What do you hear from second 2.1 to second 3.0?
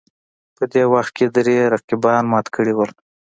مات کړي وو